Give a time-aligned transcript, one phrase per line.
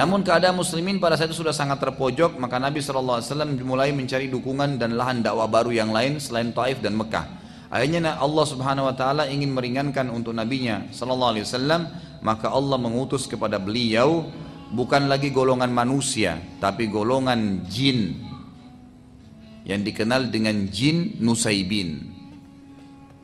[0.00, 3.22] Namun keadaan muslimin pada saat itu sudah sangat terpojok, maka Nabi SAW
[3.62, 7.30] mulai mencari dukungan dan lahan dakwah baru yang lain selain Taif dan Mekah.
[7.70, 11.86] Akhirnya Allah Subhanahu wa taala ingin meringankan untuk nabinya sallallahu alaihi wasallam,
[12.26, 14.26] maka Allah mengutus kepada beliau
[14.74, 18.18] bukan lagi golongan manusia, tapi golongan jin
[19.62, 22.09] yang dikenal dengan jin Nusaibin.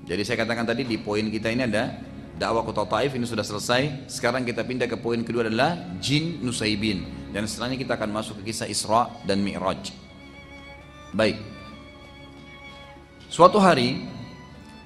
[0.07, 1.98] Jadi saya katakan tadi di poin kita ini ada
[2.38, 4.06] dakwah kota Taif ini sudah selesai.
[4.06, 7.30] Sekarang kita pindah ke poin kedua adalah jin Nusaibin.
[7.34, 9.91] Dan setelahnya kita akan masuk ke kisah Isra dan Mi'raj.
[11.11, 11.42] Baik.
[13.27, 14.06] Suatu hari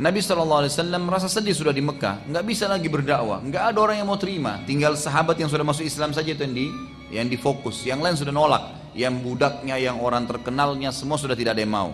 [0.01, 0.65] Nabi SAW
[0.97, 4.57] merasa sedih sudah di Mekah, nggak bisa lagi berdakwah, nggak ada orang yang mau terima,
[4.65, 6.67] tinggal sahabat yang sudah masuk Islam saja itu yang di
[7.13, 11.63] yang difokus, yang lain sudah nolak, yang budaknya, yang orang terkenalnya semua sudah tidak ada
[11.69, 11.93] yang mau.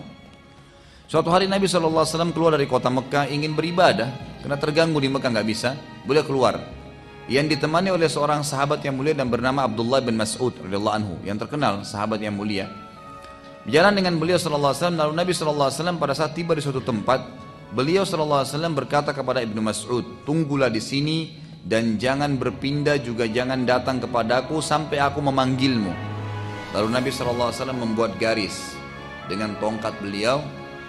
[1.07, 2.03] Suatu hari Nabi SAW
[2.35, 4.11] keluar dari kota Mekah ingin beribadah
[4.43, 6.59] karena terganggu di Mekah nggak bisa, boleh keluar.
[7.31, 11.39] Yang ditemani oleh seorang sahabat yang mulia dan bernama Abdullah bin Mas'ud radhiyallahu anhu yang
[11.39, 12.67] terkenal sahabat yang mulia.
[13.63, 17.23] Berjalan dengan beliau SAW lalu Nabi SAW pada saat tiba di suatu tempat
[17.71, 18.43] beliau SAW
[18.75, 24.99] berkata kepada Ibnu Mas'ud tunggulah di sini dan jangan berpindah juga jangan datang kepadaku sampai
[24.99, 25.91] aku memanggilmu.
[26.75, 28.75] Lalu Nabi SAW membuat garis
[29.31, 30.43] dengan tongkat beliau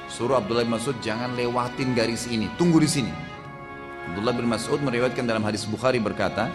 [0.08, 3.12] Suruh Abdullah bin Mas'ud jangan lewatin garis ini, tunggu di sini.
[4.08, 6.48] Abdullah bin Mas'ud meriwayatkan dalam hadis Bukhari berkata,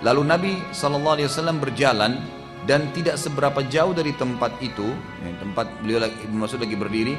[0.00, 2.16] lalu Nabi SAW berjalan
[2.64, 4.88] dan tidak seberapa jauh dari tempat itu,
[5.22, 7.14] tempat beliau lagi, Ibn Mas'ud lagi berdiri,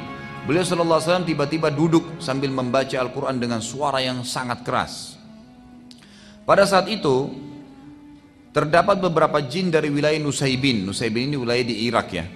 [0.50, 5.14] beliau SAW tiba-tiba duduk sambil membaca Al-Quran dengan suara yang sangat keras.
[6.42, 7.30] Pada saat itu,
[8.50, 10.82] terdapat beberapa jin dari wilayah Nusaibin.
[10.82, 12.26] Nusaibin ini wilayah di Irak ya.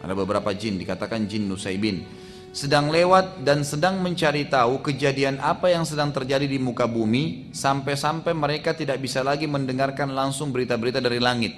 [0.00, 2.17] Ada beberapa jin, dikatakan jin Nusaibin
[2.52, 8.32] sedang lewat dan sedang mencari tahu kejadian apa yang sedang terjadi di muka bumi sampai-sampai
[8.32, 11.52] mereka tidak bisa lagi mendengarkan langsung berita-berita dari langit.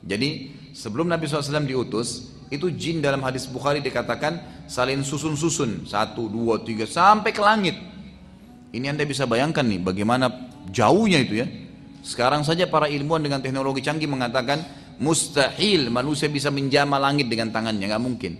[0.00, 6.64] Jadi sebelum Nabi SAW diutus itu jin dalam hadis Bukhari dikatakan saling susun-susun satu dua
[6.64, 7.76] tiga sampai ke langit.
[8.72, 10.26] Ini anda bisa bayangkan nih bagaimana
[10.72, 11.46] jauhnya itu ya.
[12.00, 14.64] Sekarang saja para ilmuwan dengan teknologi canggih mengatakan
[14.96, 18.32] mustahil manusia bisa menjama langit dengan tangannya nggak mungkin.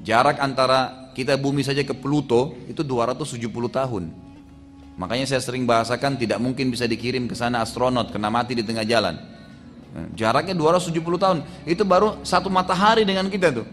[0.00, 3.38] Jarak antara kita bumi saja ke Pluto itu 270
[3.70, 4.10] tahun.
[4.94, 8.86] Makanya saya sering bahasakan tidak mungkin bisa dikirim ke sana astronot kena mati di tengah
[8.86, 9.18] jalan.
[9.94, 11.38] Nah, jaraknya 270 tahun.
[11.66, 13.66] Itu baru satu matahari dengan kita tuh.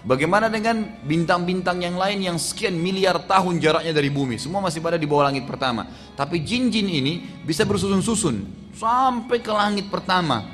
[0.00, 4.40] Bagaimana dengan bintang-bintang yang lain yang sekian miliar tahun jaraknya dari bumi?
[4.40, 5.84] Semua masih pada di bawah langit pertama.
[6.16, 10.48] Tapi jin-jin ini bisa bersusun-susun sampai ke langit pertama.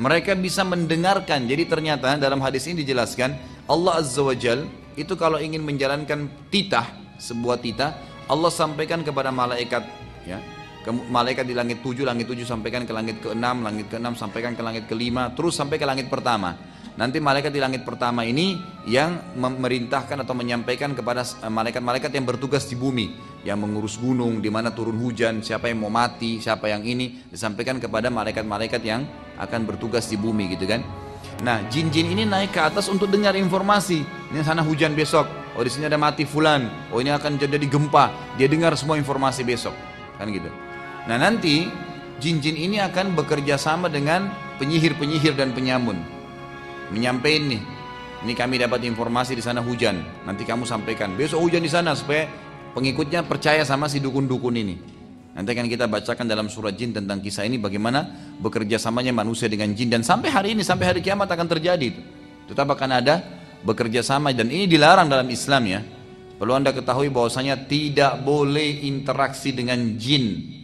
[0.00, 1.44] Mereka bisa mendengarkan.
[1.44, 3.36] Jadi ternyata dalam hadis ini dijelaskan
[3.68, 4.64] Allah Azza wa Jal
[4.98, 6.86] itu kalau ingin menjalankan titah,
[7.22, 7.94] sebuah titah,
[8.26, 9.86] Allah sampaikan kepada malaikat
[10.26, 10.42] ya,
[10.82, 14.18] ke malaikat di langit tujuh, langit tujuh sampaikan ke langit ke enam, langit ke enam
[14.18, 16.58] sampaikan ke langit kelima, terus sampai ke langit pertama.
[16.98, 22.66] Nanti malaikat di langit pertama ini yang memerintahkan atau menyampaikan kepada eh, malaikat-malaikat yang bertugas
[22.66, 23.14] di bumi,
[23.46, 27.78] yang mengurus gunung, di mana turun hujan, siapa yang mau mati, siapa yang ini, disampaikan
[27.78, 29.06] kepada malaikat-malaikat yang
[29.38, 30.82] akan bertugas di bumi gitu kan.
[31.38, 34.02] Nah, jin-jin ini naik ke atas untuk dengar informasi.
[34.34, 35.30] Ini sana hujan besok.
[35.54, 36.66] Oh, di sini ada mati fulan.
[36.90, 38.10] Oh, ini akan jadi gempa.
[38.34, 39.74] Dia dengar semua informasi besok.
[40.18, 40.50] Kan gitu.
[41.06, 41.70] Nah, nanti
[42.18, 44.26] jin-jin ini akan bekerja sama dengan
[44.58, 46.02] penyihir-penyihir dan penyamun.
[46.90, 47.62] Menyampaikan nih,
[48.26, 50.02] ini kami dapat informasi di sana hujan.
[50.26, 51.14] Nanti kamu sampaikan.
[51.14, 52.26] Besok hujan di sana supaya
[52.74, 54.97] pengikutnya percaya sama si dukun-dukun ini.
[55.36, 59.70] Nanti akan kita bacakan dalam surat jin tentang kisah ini bagaimana bekerja samanya manusia dengan
[59.70, 62.02] jin dan sampai hari ini sampai hari kiamat akan terjadi itu.
[62.48, 63.22] Tetap akan ada
[63.62, 65.80] bekerja sama dan ini dilarang dalam Islam ya.
[66.38, 70.54] Perlu anda ketahui bahwasanya tidak boleh interaksi dengan jin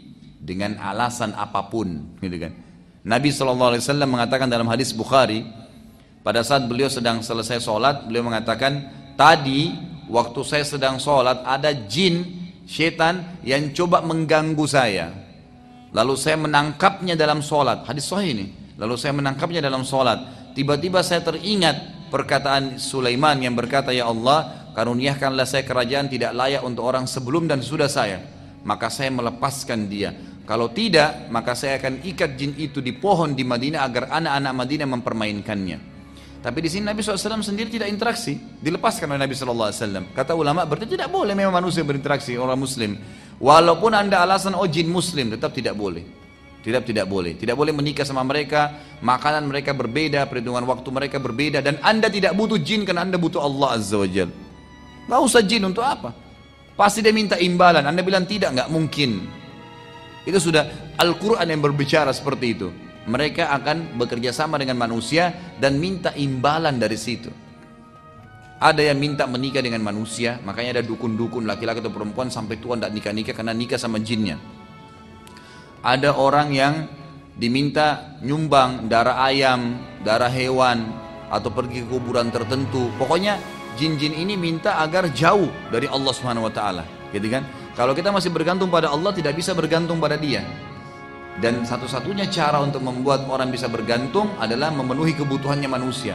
[0.44, 2.52] dengan alasan apa pun, gitu kan.
[3.04, 5.44] Nabi SAW mengatakan dalam hadis Bukhari
[6.24, 9.76] pada saat beliau sedang selesai sholat beliau mengatakan tadi
[10.08, 15.12] waktu saya sedang sholat ada jin Setan yang coba mengganggu saya.
[15.94, 17.86] Lalu saya menangkapnya dalam sholat.
[17.86, 18.46] Hadis sahih ini.
[18.80, 20.50] Lalu saya menangkapnya dalam sholat.
[20.56, 26.82] Tiba-tiba saya teringat perkataan Sulaiman yang berkata, Ya Allah, karuniakanlah saya kerajaan tidak layak untuk
[26.82, 28.18] orang sebelum dan sudah saya.
[28.66, 30.10] Maka saya melepaskan dia.
[30.44, 34.88] Kalau tidak, maka saya akan ikat jin itu di pohon di Madinah agar anak-anak Madinah
[34.98, 35.93] mempermainkannya.
[36.44, 40.12] Tapi di sini Nabi SAW sendiri tidak interaksi, dilepaskan oleh Nabi SAW.
[40.12, 43.00] Kata ulama berarti tidak boleh memang manusia berinteraksi orang Muslim.
[43.40, 46.04] Walaupun anda alasan oh jin Muslim tetap tidak boleh.
[46.60, 47.32] Tidak tidak boleh.
[47.40, 48.76] Tidak boleh menikah sama mereka.
[49.00, 51.64] Makanan mereka berbeda, perhitungan waktu mereka berbeda.
[51.64, 54.28] Dan anda tidak butuh jin karena anda butuh Allah Azza wa Jal.
[55.08, 56.12] Gak usah jin untuk apa?
[56.76, 57.88] Pasti dia minta imbalan.
[57.88, 59.24] Anda bilang tidak, nggak mungkin.
[60.28, 62.68] Itu sudah Al-Quran yang berbicara seperti itu.
[63.04, 67.28] Mereka akan bekerja sama dengan manusia dan minta imbalan dari situ.
[68.56, 72.96] Ada yang minta menikah dengan manusia, makanya ada dukun-dukun laki-laki atau perempuan sampai tua tidak
[72.96, 74.40] nikah-nikah karena nikah sama jinnya.
[75.84, 76.74] Ada orang yang
[77.36, 80.88] diminta nyumbang darah ayam, darah hewan,
[81.28, 82.88] atau pergi ke kuburan tertentu.
[82.96, 83.36] Pokoknya
[83.76, 87.44] jin-jin ini minta agar jauh dari Allah Subhanahu wa taala, gitu kan?
[87.76, 90.40] Kalau kita masih bergantung pada Allah tidak bisa bergantung pada dia.
[91.42, 96.14] Dan satu-satunya cara untuk membuat orang bisa bergantung adalah memenuhi kebutuhannya manusia.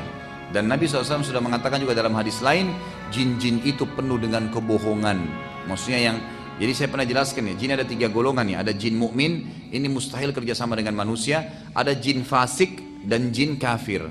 [0.56, 2.71] Dan Nabi SAW sudah mengatakan juga dalam hadis lain,
[3.12, 5.19] jin-jin itu penuh dengan kebohongan.
[5.68, 6.18] Maksudnya yang,
[6.56, 8.63] jadi saya pernah jelaskan ya, jin ada tiga golongan ya.
[8.63, 9.45] Ada jin mukmin,
[9.75, 11.68] ini mustahil kerjasama dengan manusia.
[11.75, 14.07] Ada jin fasik dan jin kafir.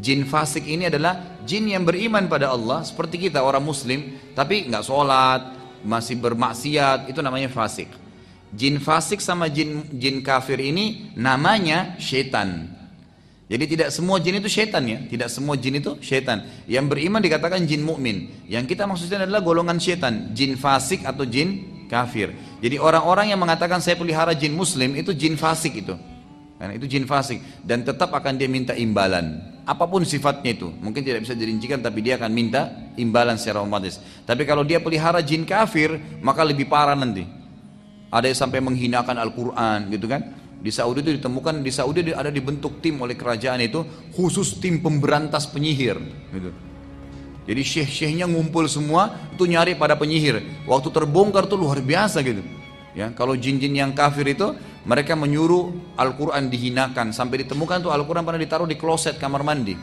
[0.00, 4.82] Jin fasik ini adalah jin yang beriman pada Allah seperti kita orang muslim, tapi nggak
[4.82, 5.42] sholat,
[5.84, 8.07] masih bermaksiat itu namanya fasik
[8.54, 12.78] jin fasik sama jin jin kafir ini namanya setan
[13.48, 15.00] jadi tidak semua jin itu setan ya.
[15.08, 18.44] Tidak semua jin itu setan yang beriman dikatakan jin mukmin.
[18.44, 22.36] Yang kita maksudnya adalah golongan setan jin fasik atau jin kafir.
[22.60, 25.96] Jadi orang-orang yang mengatakan saya pelihara jin muslim itu jin fasik itu.
[26.60, 27.40] Karena itu jin fasik.
[27.64, 29.40] Dan tetap akan dia minta imbalan.
[29.64, 30.68] Apa pun sifatnya itu.
[30.68, 33.96] Mungkin tidak bisa dirincikan tapi dia akan minta imbalan secara otomatis.
[34.28, 37.37] Tapi kalau dia pelihara jin kafir maka lebih parah nanti
[38.08, 40.22] ada yang sampai menghinakan Al-Quran gitu kan?
[40.58, 45.46] Di Saudi itu ditemukan di Saudi ada dibentuk tim oleh kerajaan itu khusus tim pemberantas
[45.46, 45.96] penyihir
[46.34, 46.50] gitu.
[47.48, 50.66] Jadi syekh-syekhnya ngumpul semua itu nyari pada penyihir.
[50.68, 52.44] Waktu terbongkar tuh luar biasa gitu.
[52.92, 54.52] Ya kalau jin-jin yang kafir itu
[54.84, 57.14] mereka menyuruh Al-Quran dihinakan.
[57.14, 59.78] Sampai ditemukan tuh Al-Quran pernah ditaruh di kloset kamar mandi.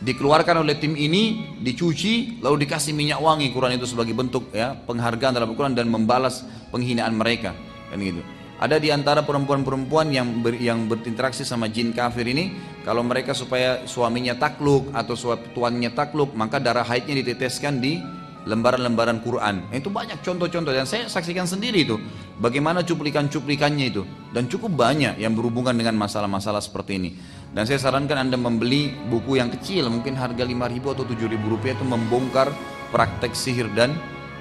[0.00, 5.36] Dikeluarkan oleh tim ini, dicuci, lalu dikasih minyak wangi Quran itu sebagai bentuk ya penghargaan
[5.36, 6.40] dalam Al-Quran dan membalas
[6.70, 7.54] penghinaan mereka.
[7.90, 8.22] Kan gitu.
[8.60, 12.52] Ada di antara perempuan-perempuan yang ber, yang berinteraksi sama jin kafir ini,
[12.84, 15.16] kalau mereka supaya suaminya takluk atau
[15.56, 17.96] tuannya takluk, maka darah haidnya diteteskan di
[18.44, 19.68] lembaran-lembaran Quran.
[19.68, 21.96] Nah, itu banyak contoh-contoh dan saya saksikan sendiri itu.
[22.40, 27.10] Bagaimana cuplikan-cuplikannya itu dan cukup banyak yang berhubungan dengan masalah-masalah seperti ini.
[27.52, 31.84] Dan saya sarankan Anda membeli buku yang kecil, mungkin harga 5.000 atau 7.000 rupiah itu
[31.84, 32.48] membongkar
[32.94, 33.92] praktek sihir dan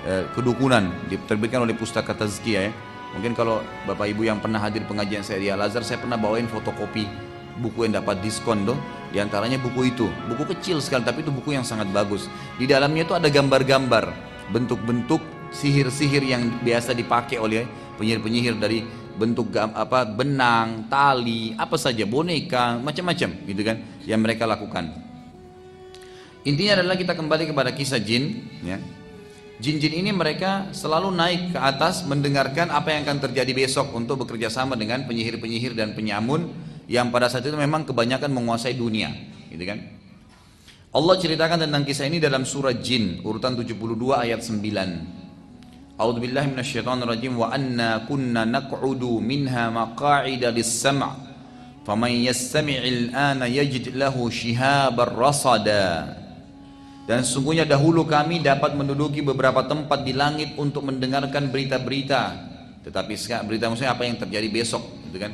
[0.06, 2.74] e, kedukunan diterbitkan oleh Pustaka Tazkiyah ya.
[3.10, 7.10] Mungkin kalau Bapak Ibu yang pernah hadir pengajian saya di Al-Azhar, saya pernah bawain fotokopi
[7.60, 8.78] buku yang dapat diskon tuh
[9.12, 13.04] di antaranya buku itu buku kecil sekali tapi itu buku yang sangat bagus di dalamnya
[13.04, 14.16] itu ada gambar-gambar
[14.56, 15.20] bentuk-bentuk
[15.52, 17.66] sihir-sihir yang biasa dipakai oleh
[18.00, 18.86] penyihir-penyihir dari
[19.20, 24.96] bentuk apa benang, tali, apa saja boneka, macam-macam gitu kan yang mereka lakukan.
[26.48, 28.80] Intinya adalah kita kembali kepada kisah jin ya.
[29.60, 34.48] Jin-jin ini mereka selalu naik ke atas mendengarkan apa yang akan terjadi besok untuk bekerja
[34.48, 36.48] sama dengan penyihir-penyihir dan penyamun
[36.88, 39.12] yang pada saat itu memang kebanyakan menguasai dunia,
[39.52, 39.84] gitu kan?
[40.96, 43.76] Allah ceritakan tentang kisah ini dalam surah Jin urutan 72
[44.16, 46.00] ayat 9.
[46.00, 51.04] A'udzu billahi rajim wa anna kunna naq'udu minha maq'ida lis-sam'
[51.84, 56.16] faman yastami'il ana yajid lahu shihabar rasada.
[57.10, 62.22] Dan sesungguhnya dahulu kami dapat menduduki beberapa tempat di langit untuk mendengarkan berita-berita.
[62.86, 65.34] Tetapi sekarang berita maksudnya apa yang terjadi besok, gitu kan?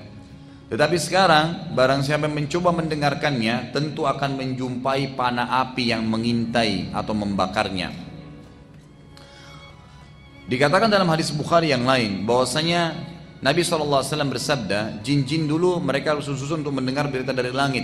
[0.72, 7.12] Tetapi sekarang barang siapa yang mencoba mendengarkannya tentu akan menjumpai panah api yang mengintai atau
[7.12, 7.92] membakarnya.
[10.48, 12.96] Dikatakan dalam hadis Bukhari yang lain bahwasanya
[13.44, 14.00] Nabi SAW
[14.32, 17.84] bersabda, jin-jin dulu mereka susun untuk mendengar berita dari langit.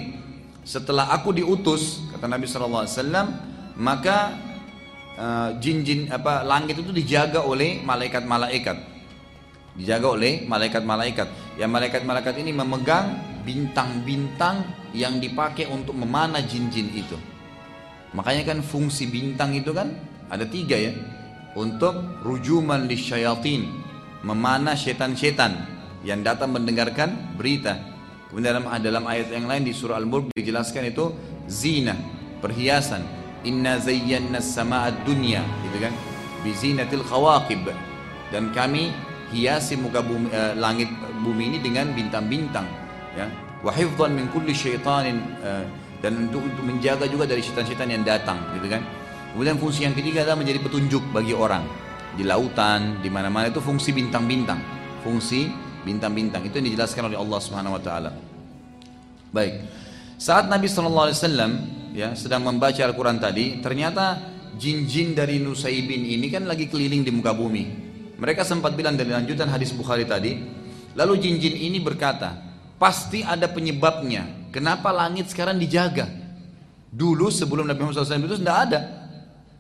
[0.63, 4.35] Setelah aku diutus, kata Nabi SAW, maka
[5.15, 8.91] uh, jin-jin apa langit itu dijaga oleh malaikat-malaikat
[9.75, 11.55] dijaga oleh malaikat-malaikat.
[11.55, 13.15] Yang malaikat-malaikat ini memegang
[13.47, 17.15] bintang-bintang yang dipakai untuk memanah jin-jin itu.
[18.11, 19.95] Makanya kan fungsi bintang itu kan
[20.27, 20.91] ada tiga ya.
[21.55, 23.67] Untuk rujuman lisyayatin,
[24.23, 25.67] memanah setan-setan
[26.07, 27.75] yang datang mendengarkan berita.
[28.31, 31.11] Kemudian dalam, dalam ayat yang lain di surah Al-Mulk dijelaskan itu
[31.51, 31.95] zina,
[32.39, 33.20] perhiasan.
[33.41, 35.93] Inna zayyana sama'ad dunya, gitu kan?
[36.45, 37.69] Bizinatil khawaqib.
[38.31, 38.93] Dan kami
[39.31, 40.91] hiasi muka bumi, uh, langit
[41.23, 42.67] bumi ini dengan bintang-bintang
[43.15, 43.27] ya.
[43.61, 45.63] Wa hifdhan min kulli syaitanin uh,
[46.01, 48.81] dan untuk, untuk menjaga juga dari syaitan-syaitan yang datang gitu kan?
[49.31, 51.63] Kemudian fungsi yang ketiga adalah menjadi petunjuk bagi orang.
[52.11, 54.59] Di lautan di mana-mana itu fungsi bintang-bintang.
[55.07, 55.47] Fungsi
[55.87, 56.43] bintang-bintang.
[56.43, 58.11] Itu yang dijelaskan oleh Allah Subhanahu wa taala.
[59.31, 59.63] Baik.
[60.19, 61.51] Saat Nabi sallallahu alaihi wasallam
[61.91, 64.19] ya sedang membaca Al-Qur'an tadi ternyata
[64.55, 67.89] jin-jin dari Nusaibin ini kan lagi keliling di muka bumi.
[68.21, 70.37] Mereka sempat bilang dari lanjutan hadis Bukhari tadi,
[70.93, 72.37] lalu jin-jin ini berkata,
[72.77, 74.53] pasti ada penyebabnya.
[74.53, 76.05] Kenapa langit sekarang dijaga?
[76.91, 78.79] Dulu sebelum Nabi Muhammad SAW itu tidak ada.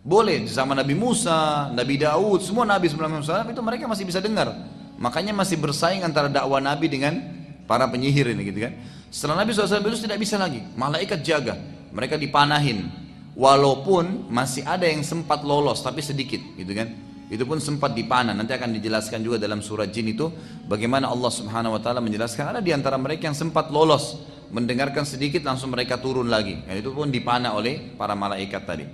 [0.05, 4.05] Boleh sama Nabi Musa, Nabi Daud, semua Nabi sebelum Nabi Muhammad SAW itu mereka masih
[4.05, 4.53] bisa dengar.
[5.01, 7.17] Makanya masih bersaing antara dakwah Nabi dengan
[7.65, 8.77] para penyihir ini gitu kan.
[9.09, 10.61] Setelah Nabi SAW itu tidak bisa lagi.
[10.77, 11.57] Malaikat jaga.
[11.91, 12.87] Mereka dipanahin.
[13.31, 16.91] Walaupun masih ada yang sempat lolos tapi sedikit gitu kan.
[17.31, 18.35] Itu pun sempat dipanah.
[18.35, 20.27] Nanti akan dijelaskan juga dalam surat jin itu
[20.67, 24.19] bagaimana Allah Subhanahu wa taala menjelaskan ada di antara mereka yang sempat lolos
[24.51, 26.59] mendengarkan sedikit langsung mereka turun lagi.
[26.67, 28.85] Dan itu pun dipanah oleh para malaikat tadi.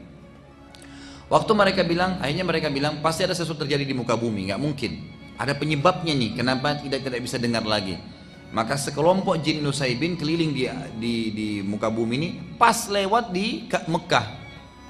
[1.28, 4.92] Waktu mereka bilang, akhirnya mereka bilang pasti ada sesuatu terjadi di muka bumi, nggak mungkin.
[5.36, 8.00] Ada penyebabnya nih, kenapa tidak tidak bisa dengar lagi.
[8.48, 10.64] Maka sekelompok jin Nusaibin keliling di,
[10.96, 14.26] di, di muka bumi ini pas lewat di Mekah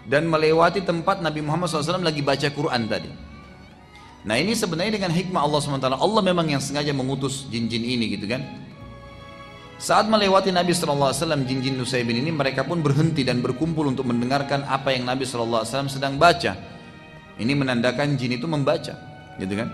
[0.06, 3.10] dan melewati tempat Nabi Muhammad SAW lagi baca Quran tadi.
[4.28, 5.88] Nah ini sebenarnya dengan hikmah Allah SWT.
[5.88, 8.44] Allah memang yang sengaja mengutus jin-jin ini gitu kan.
[9.78, 11.14] Saat melewati Nabi SAW
[11.46, 16.18] jin-jin Nusaibin ini mereka pun berhenti dan berkumpul untuk mendengarkan apa yang Nabi SAW sedang
[16.18, 16.58] baca.
[17.38, 18.94] Ini menandakan jin itu membaca
[19.38, 19.70] gitu kan.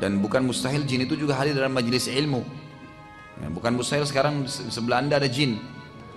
[0.00, 2.61] Dan bukan mustahil jin itu juga hadir dalam majelis ilmu.
[3.40, 5.56] Ya, bukan mustahil sekarang sebelah anda ada jin,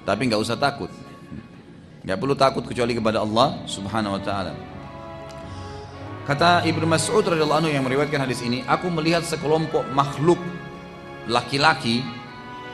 [0.04, 0.92] tapi nggak usah takut.
[2.04, 4.54] Nggak perlu takut kecuali kepada Allah Subhanahu Wa Taala.
[6.26, 10.42] Kata Ibnu Mas'ud radhiyallahu anhu yang meriwayatkan hadis ini, aku melihat sekelompok makhluk
[11.30, 12.02] laki-laki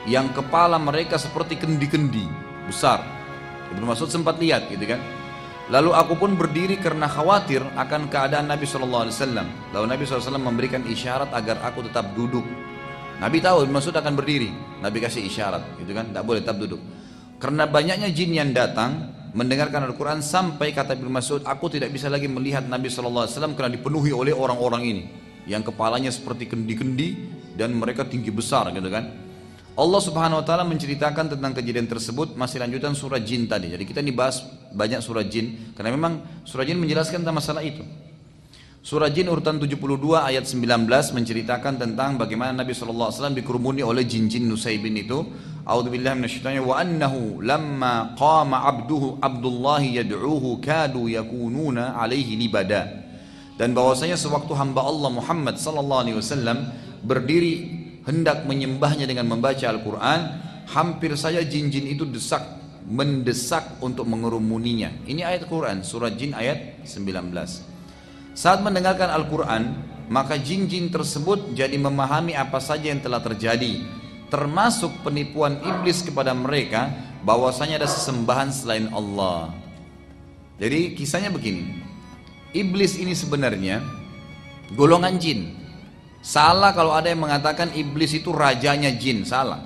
[0.08, 2.24] yang kepala mereka seperti kendi-kendi
[2.64, 3.04] besar.
[3.76, 5.00] Ibnu Mas'ud sempat lihat gitu kan.
[5.72, 9.08] Lalu aku pun berdiri karena khawatir akan keadaan Nabi SAW.
[9.72, 12.44] Lalu Nabi SAW memberikan isyarat agar aku tetap duduk
[13.22, 14.50] Nabi tahu maksud akan berdiri.
[14.82, 16.10] Nabi kasih isyarat, gitu kan?
[16.10, 16.82] Tak boleh tetap duduk.
[17.38, 22.26] Karena banyaknya jin yang datang mendengarkan Al-Quran sampai kata Ibnu Mas'ud, aku tidak bisa lagi
[22.26, 25.02] melihat Nabi SAW karena dipenuhi oleh orang-orang ini
[25.46, 29.06] yang kepalanya seperti kendi-kendi dan mereka tinggi besar, gitu kan?
[29.72, 33.72] Allah Subhanahu wa taala menceritakan tentang kejadian tersebut masih lanjutan surah jin tadi.
[33.72, 37.80] Jadi kita dibahas banyak surah jin karena memang surah jin menjelaskan tentang masalah itu.
[38.82, 39.78] Surah Jin urutan 72
[40.18, 45.22] ayat 19 menceritakan tentang bagaimana Nabi SAW dikerumuni oleh jin-jin Nusaybin itu.
[45.62, 53.06] A'udzubillahi minasyaitonir wa annahu lamma qama abduhu Abdullah yad'uhu kadu yakununa alaihi libada.
[53.54, 56.66] Dan bahwasanya sewaktu hamba Allah Muhammad sallallahu alaihi wasallam
[57.06, 57.70] berdiri
[58.02, 60.42] hendak menyembahnya dengan membaca Al-Qur'an,
[60.74, 62.42] hampir saja jin-jin itu desak
[62.90, 65.06] mendesak untuk mengerumuninya.
[65.06, 67.71] Ini ayat Quran surah Jin ayat 19.
[68.32, 69.76] Saat mendengarkan Al-Quran,
[70.08, 73.84] maka jin-jin tersebut jadi memahami apa saja yang telah terjadi,
[74.32, 76.88] termasuk penipuan iblis kepada mereka
[77.24, 79.52] bahwasanya ada sesembahan selain Allah.
[80.56, 81.80] Jadi kisahnya begini,
[82.56, 83.84] iblis ini sebenarnya
[84.72, 85.52] golongan jin.
[86.22, 89.60] Salah kalau ada yang mengatakan iblis itu rajanya jin, salah.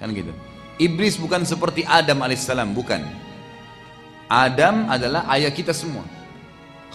[0.00, 0.32] Kan gitu.
[0.80, 3.04] Iblis bukan seperti Adam alaihissalam, bukan.
[4.26, 6.02] Adam adalah ayah kita semua.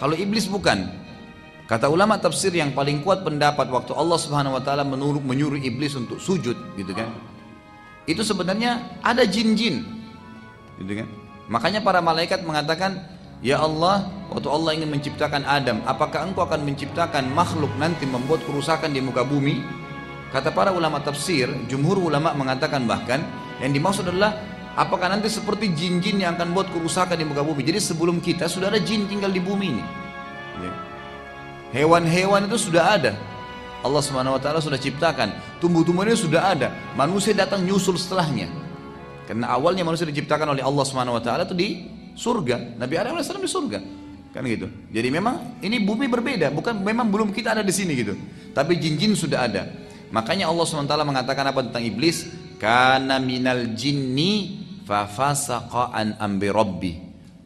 [0.00, 0.88] Kalau iblis bukan.
[1.68, 5.94] Kata ulama tafsir yang paling kuat pendapat waktu Allah Subhanahu wa taala menyuruh, menyuruh iblis
[5.94, 7.14] untuk sujud gitu kan.
[8.08, 9.86] Itu sebenarnya ada jin-jin.
[10.82, 11.08] Gitu kan.
[11.46, 12.98] Makanya para malaikat mengatakan,
[13.38, 18.90] "Ya Allah, waktu Allah ingin menciptakan Adam, apakah Engkau akan menciptakan makhluk nanti membuat kerusakan
[18.90, 19.62] di muka bumi?"
[20.34, 23.22] Kata para ulama tafsir, jumhur ulama mengatakan bahkan
[23.62, 24.34] yang dimaksud adalah
[24.80, 27.60] Apakah nanti seperti jin-jin yang akan buat kerusakan di muka bumi?
[27.60, 29.84] Jadi sebelum kita sudah ada jin tinggal di bumi ini.
[30.64, 30.72] Ya.
[31.84, 33.12] Hewan-hewan itu sudah ada.
[33.84, 35.60] Allah Subhanahu wa taala sudah ciptakan.
[35.60, 36.72] Tumbuh-tumbuhan itu sudah ada.
[36.96, 38.48] Manusia datang nyusul setelahnya.
[39.28, 41.84] Karena awalnya manusia diciptakan oleh Allah Subhanahu wa taala itu di
[42.16, 42.80] surga.
[42.80, 43.84] Nabi Adam AS di surga.
[44.32, 44.64] Kan gitu.
[44.88, 48.16] Jadi memang ini bumi berbeda, bukan memang belum kita ada di sini gitu.
[48.56, 49.68] Tapi jin-jin sudah ada.
[50.08, 52.26] Makanya Allah SWT mengatakan apa tentang iblis?
[52.60, 54.59] Karena minal jinni
[54.90, 56.92] fafasaqa an ambi rabbi.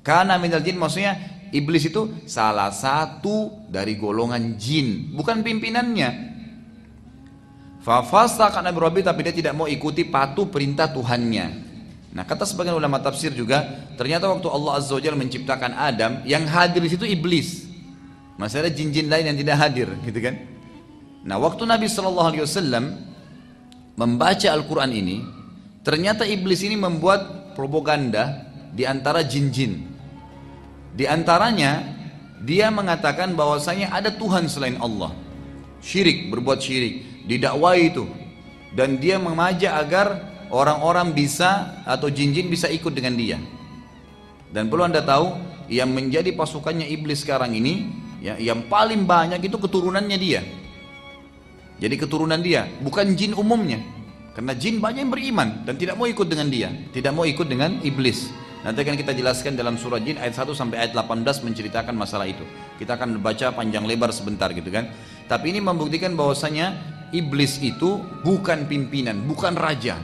[0.01, 6.33] Karena minal jin maksudnya iblis itu salah satu dari golongan jin, bukan pimpinannya.
[7.85, 11.77] Fafasaqa an ambi rabbi tapi dia tidak mau ikuti patuh perintah Tuhannya.
[12.15, 13.61] Nah kata sebagian ulama tafsir juga
[14.01, 17.69] ternyata waktu Allah Azza wa menciptakan Adam yang hadir di situ iblis.
[18.41, 20.35] Masih ada jin-jin lain yang tidak hadir gitu kan.
[21.27, 22.85] Nah waktu Nabi Wasallam
[23.95, 25.17] membaca Al-Quran ini,
[25.85, 29.85] Ternyata iblis ini membuat propaganda di antara jin-jin.
[30.97, 31.85] Di antaranya
[32.41, 35.13] dia mengatakan bahwasanya ada Tuhan selain Allah.
[35.85, 38.09] Syirik, berbuat syirik, didakwai itu.
[38.73, 40.07] Dan dia mengajak agar
[40.49, 43.39] orang-orang bisa atau jin-jin bisa ikut dengan dia.
[44.49, 45.37] Dan perlu Anda tahu,
[45.69, 47.89] yang menjadi pasukannya iblis sekarang ini,
[48.25, 50.41] ya, yang paling banyak itu keturunannya dia.
[51.81, 53.83] Jadi keturunan dia, bukan jin umumnya.
[54.35, 57.79] Karena jin banyak yang beriman dan tidak mau ikut dengan dia, tidak mau ikut dengan
[57.87, 58.35] iblis.
[58.67, 62.43] Nanti akan kita jelaskan dalam surah jin ayat 1 sampai ayat 18 menceritakan masalah itu.
[62.81, 64.91] Kita akan baca panjang lebar sebentar gitu kan.
[65.31, 66.75] Tapi ini membuktikan bahwasanya
[67.13, 70.01] iblis itu bukan pimpinan, bukan raja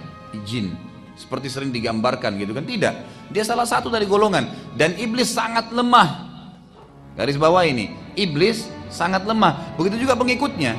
[0.47, 0.77] jin.
[1.19, 2.63] Seperti sering digambarkan gitu kan.
[2.63, 2.95] Tidak.
[3.33, 6.29] Dia salah satu dari golongan dan iblis sangat lemah.
[7.17, 9.75] Garis bawah ini, iblis sangat lemah.
[9.81, 10.77] Begitu juga pengikutnya.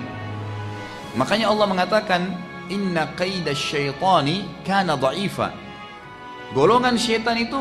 [1.17, 5.49] Makanya Allah mengatakan inna qaida syaitani kana dha'ifa.
[6.51, 7.57] Golongan syaitan itu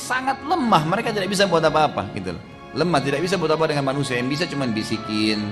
[0.00, 2.42] sangat lemah, mereka tidak bisa buat apa-apa gitu loh.
[2.74, 5.42] Lemah tidak bisa buat apa dengan manusia, yang bisa cuman bisikin,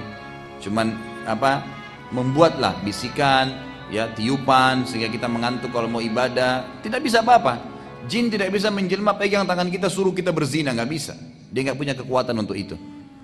[0.63, 0.95] cuman
[1.27, 1.61] apa?
[2.09, 3.53] Membuatlah bisikan,
[3.93, 7.61] ya tiupan sehingga kita mengantuk kalau mau ibadah, tidak bisa apa-apa.
[8.09, 11.13] Jin tidak bisa menjelma pegang tangan kita suruh kita berzina, nggak bisa.
[11.53, 12.79] Dia nggak punya kekuatan untuk itu.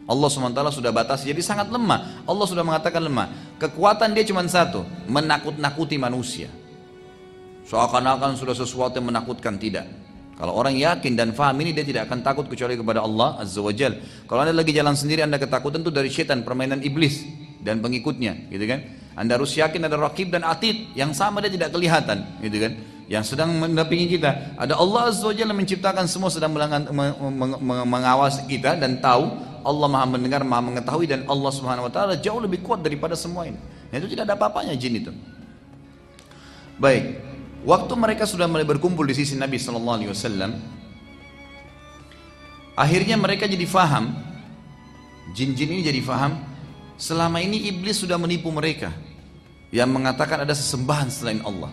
[0.05, 1.33] Allah SWT sudah batasi.
[1.33, 2.25] Jadi sangat lemah.
[2.29, 3.57] Allah sudah mengatakan lemah.
[3.57, 6.53] Kekuatan dia cuma satu menakut-nakuti manusia.
[7.65, 9.89] Seakan-akan sudah sesuatu yang menakutkan tidak.
[10.35, 13.71] Kalau orang yakin dan faham ini dia tidak akan takut kecuali kepada Allah Azza wa
[13.71, 13.97] Jal.
[14.27, 17.23] Kalau anda lagi jalan sendiri anda ketakutan itu dari setan permainan iblis
[17.63, 18.83] dan pengikutnya gitu kan?
[19.15, 22.73] Anda harus yakin ada rakib dan atid yang sama dia tidak kelihatan gitu kan?
[23.07, 24.59] Yang sedang mendampingi kita.
[24.59, 26.51] Ada Allah Azza wa Jalla menciptakan semua sedang
[27.87, 32.39] mengawasi kita dan tahu Allah maha mendengar, maha mengetahui dan Allah subhanahu wa ta'ala jauh
[32.39, 33.57] lebih kuat daripada semua ini.
[33.89, 35.13] Nah, itu tidak ada apa-apanya jin itu.
[36.77, 37.19] Baik,
[37.65, 40.53] waktu mereka sudah mulai berkumpul di sisi Nabi Sallallahu Alaihi Wasallam,
[42.77, 44.13] akhirnya mereka jadi faham,
[45.33, 46.45] jin-jin ini jadi faham,
[47.01, 48.93] selama ini iblis sudah menipu mereka,
[49.73, 51.73] yang mengatakan ada sesembahan selain Allah.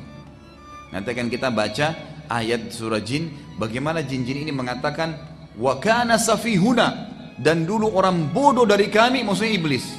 [0.96, 1.98] Nanti akan kita baca
[2.32, 5.18] ayat surah jin, bagaimana jin-jin ini mengatakan,
[5.60, 7.11] wa kana safihuna
[7.42, 9.98] dan dulu orang bodoh dari kami maksudnya iblis.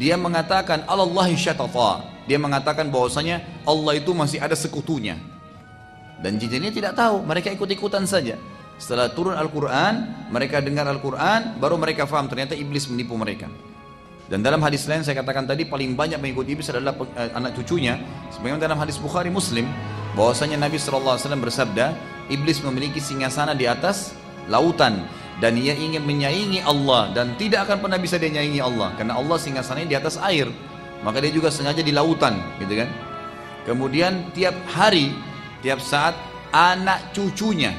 [0.00, 2.16] Dia mengatakan Allah syatata.
[2.24, 5.20] Dia mengatakan bahwasanya Allah itu masih ada sekutunya.
[6.24, 8.40] Dan jin ini tidak tahu mereka ikut-ikutan saja.
[8.80, 13.52] Setelah turun Al-Quran mereka dengar Al-Quran baru mereka faham ternyata iblis menipu mereka.
[14.28, 18.00] Dan dalam hadis lain saya katakan tadi paling banyak mengikuti iblis adalah eh, anak cucunya.
[18.32, 19.64] Sebagaimana dalam hadis Bukhari Muslim
[20.16, 21.96] bahwasanya Nabi SAW bersabda
[22.28, 24.17] iblis memiliki singgasana di atas
[24.50, 25.04] lautan.
[25.38, 28.90] Dan ia ingin menyaingi Allah dan tidak akan pernah bisa dia nyaingi Allah.
[28.98, 30.50] Karena Allah singgasananya di atas air.
[31.06, 32.90] Maka dia juga sengaja di lautan gitu kan?
[33.62, 35.14] Kemudian tiap hari
[35.62, 36.18] tiap saat
[36.50, 37.70] anak cucunya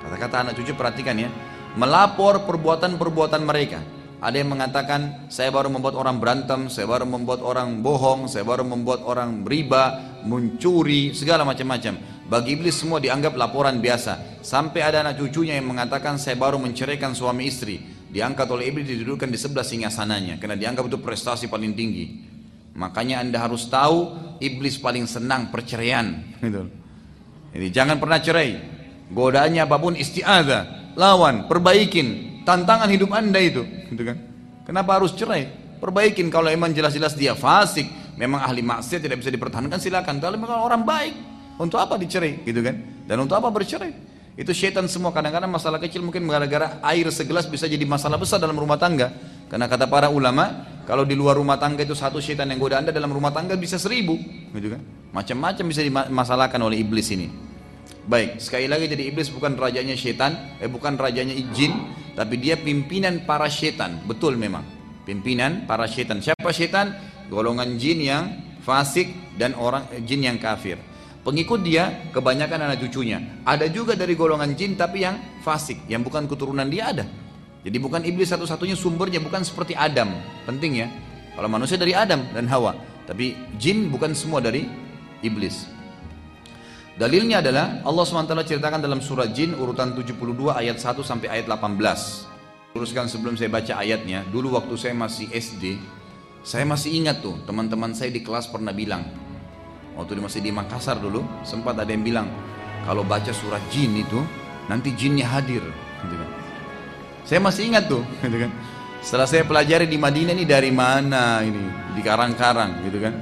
[0.00, 1.30] kata-kata anak cucu perhatikan ya
[1.78, 3.78] melapor perbuatan-perbuatan mereka.
[4.20, 8.68] Ada yang mengatakan saya baru membuat orang berantem, saya baru membuat orang bohong, saya baru
[8.68, 9.96] membuat orang riba,
[10.28, 11.96] mencuri, segala macam-macam.
[12.30, 14.38] Bagi iblis semua dianggap laporan biasa.
[14.40, 17.82] Sampai ada anak cucunya yang mengatakan saya baru menceraikan suami istri.
[18.10, 22.06] Diangkat oleh iblis didudukkan di sebelah singgasananya karena dianggap itu prestasi paling tinggi.
[22.78, 26.06] Makanya anda harus tahu iblis paling senang perceraian.
[26.38, 26.70] Gitu.
[27.50, 28.78] Jadi jangan pernah cerai.
[29.10, 33.62] Godaannya apa pun istiada, lawan, perbaikin, tantangan hidup anda itu
[33.92, 34.16] gitu kan
[34.66, 35.48] kenapa harus cerai
[35.80, 40.60] perbaikin kalau emang jelas-jelas dia fasik memang ahli maksiat tidak bisa dipertahankan silakan kalau memang
[40.60, 41.14] orang baik
[41.60, 43.92] untuk apa dicerai gitu kan dan untuk apa bercerai
[44.40, 48.56] itu syaitan semua kadang-kadang masalah kecil mungkin gara-gara air segelas bisa jadi masalah besar dalam
[48.56, 49.12] rumah tangga
[49.52, 52.88] karena kata para ulama kalau di luar rumah tangga itu satu syaitan yang goda anda
[52.88, 54.16] dalam rumah tangga bisa seribu
[54.56, 54.80] gitu kan
[55.12, 57.50] macam-macam bisa dimasalahkan oleh iblis ini
[58.10, 63.22] Baik, sekali lagi jadi iblis bukan rajanya setan, eh bukan rajanya jin, tapi dia pimpinan
[63.28, 64.02] para setan.
[64.08, 64.64] Betul memang.
[65.04, 66.24] Pimpinan para setan.
[66.24, 66.96] Siapa setan?
[67.28, 68.24] Golongan jin yang
[68.66, 70.80] fasik dan orang jin yang kafir.
[71.20, 73.20] Pengikut dia kebanyakan anak cucunya.
[73.44, 77.04] Ada juga dari golongan jin tapi yang fasik, yang bukan keturunan dia ada.
[77.60, 80.16] Jadi bukan iblis satu-satunya sumbernya bukan seperti Adam.
[80.48, 80.88] Penting ya.
[81.36, 82.72] Kalau manusia dari Adam dan Hawa,
[83.04, 84.64] tapi jin bukan semua dari
[85.20, 85.68] iblis.
[87.00, 92.76] Dalilnya adalah Allah SWT ceritakan dalam surah Jin urutan 72 ayat 1 sampai ayat 18.
[92.76, 95.80] Teruskan sebelum saya baca ayatnya, dulu waktu saya masih SD,
[96.44, 99.08] saya masih ingat tuh teman-teman saya di kelas pernah bilang,
[100.00, 102.26] waktu masih di Makassar dulu, sempat ada yang bilang,
[102.88, 104.24] kalau baca surah Jin itu,
[104.66, 105.60] nanti jinnya hadir.
[106.00, 106.28] Gitu kan.
[107.28, 108.50] Saya masih ingat tuh, gitu kan.
[109.00, 113.14] Setelah saya pelajari di Madinah ini dari mana ini, di karang-karang gitu kan.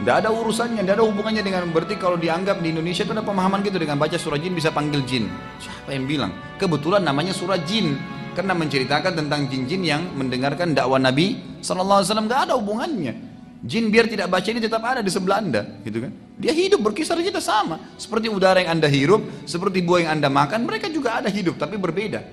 [0.00, 3.60] Tidak ada urusannya, tidak ada hubungannya dengan berarti kalau dianggap di Indonesia itu ada pemahaman
[3.60, 5.28] gitu dengan baca surah jin bisa panggil jin.
[5.60, 6.32] Siapa yang bilang?
[6.56, 8.00] Kebetulan namanya surah jin
[8.32, 12.28] karena menceritakan tentang jin-jin yang mendengarkan dakwah Nabi Sallallahu Alaihi Wasallam.
[12.32, 13.29] Tidak ada hubungannya.
[13.60, 16.12] Jin biar tidak baca ini tetap ada di sebelah anda, gitu kan?
[16.40, 17.92] Dia hidup berkisar kita sama.
[18.00, 21.76] Seperti udara yang Anda hirup, seperti buah yang Anda makan, mereka juga ada hidup tapi
[21.76, 22.24] berbeda.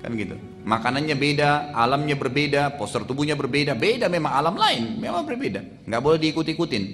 [0.00, 0.40] Kan gitu.
[0.64, 5.84] Makanannya beda, alamnya berbeda, postur tubuhnya berbeda, beda memang alam lain, memang berbeda.
[5.84, 6.84] Nggak boleh diikut-ikutin.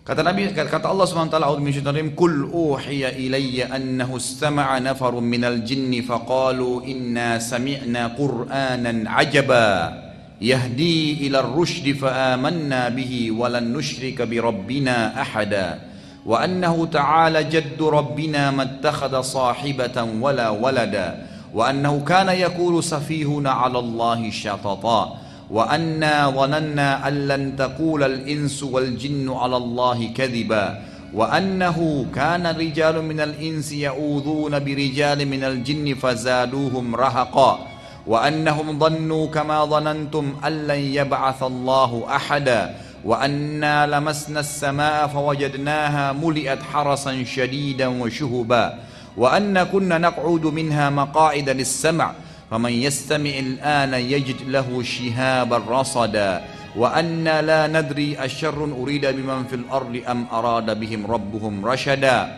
[0.00, 5.60] Kata Nabi kata Allah Subhanahu wa taala a'udzu kul uhiya ilayya annahu istama'a nafarun minal
[5.60, 10.09] jinni faqalu inna sami'na qur'anan ajaba
[10.40, 15.80] يهدي إلى الرشد فآمنا به ولن نشرك بربنا أحدا
[16.26, 24.30] وأنه تعالى جد ربنا ما اتخذ صاحبة ولا ولدا وأنه كان يقول سفيهنا على الله
[24.30, 25.16] شططا
[25.50, 30.82] وأنا ظننا أن لن تقول الإنس والجن على الله كذبا
[31.14, 37.69] وأنه كان رجال من الإنس يؤوذون برجال من الجن فزادوهم رهقا
[38.10, 47.24] وأنهم ظنوا كما ظننتم أن لن يبعث الله أحدا وأنا لمسنا السماء فوجدناها ملئت حرسا
[47.24, 48.78] شديدا وشهبا
[49.16, 52.12] وأن كنا نقعد منها مقاعد للسمع
[52.50, 56.40] فمن يستمع الآن يجد له شهابا رصدا
[56.76, 62.36] وأن لا ندري أشر أريد بمن في الأرض أم أراد بهم ربهم رشدا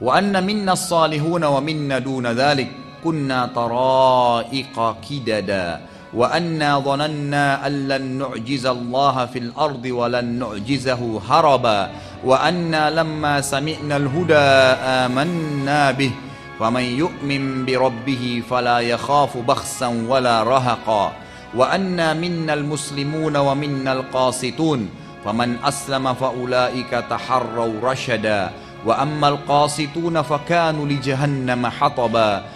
[0.00, 5.80] وأن منا الصالحون ومنا دون ذلك كنا طرائق كددا
[6.14, 11.90] وأنا ظننا أن لن نعجز الله في الأرض ولن نعجزه هربا
[12.24, 14.46] وأنا لما سمعنا الهدى
[15.06, 16.10] آمنا به
[16.60, 21.12] فمن يؤمن بربه فلا يخاف بخسا ولا رهقا
[21.54, 24.88] وأنا منا المسلمون ومنا القاسطون
[25.24, 28.50] فمن أسلم فأولئك تحروا رشدا
[28.86, 32.55] وأما القاسطون فكانوا لجهنم حطبا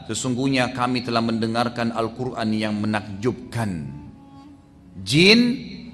[0.11, 3.87] sesungguhnya kami telah mendengarkan Al-Quran yang menakjubkan.
[5.07, 5.39] Jin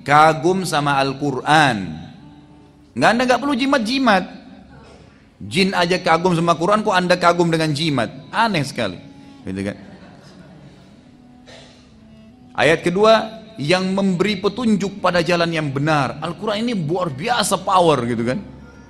[0.02, 1.78] kagum sama Al-Quran.
[2.98, 4.26] Nggak anda nggak perlu jimat-jimat.
[5.38, 8.10] Jin aja kagum sama Quran, kok anda kagum dengan jimat?
[8.34, 8.98] Aneh sekali.
[9.46, 9.78] Gitu kan?
[12.58, 16.18] Ayat kedua, yang memberi petunjuk pada jalan yang benar.
[16.26, 18.42] Al-Quran ini luar biasa power gitu kan.